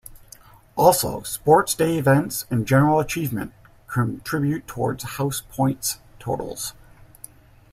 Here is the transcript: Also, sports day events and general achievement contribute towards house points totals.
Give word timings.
Also, 0.75 1.21
sports 1.21 1.75
day 1.75 1.95
events 1.99 2.47
and 2.49 2.65
general 2.65 2.99
achievement 2.99 3.53
contribute 3.85 4.65
towards 4.65 5.03
house 5.03 5.43
points 5.51 5.99
totals. 6.17 6.73